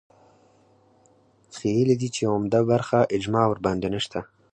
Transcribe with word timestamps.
ښييلي 1.55 1.95
دي 2.01 2.09
چې 2.15 2.21
عمده 2.33 2.61
برخه 2.71 2.99
اجماع 3.15 3.45
ورباندې 3.47 3.87
نشته 3.95 4.19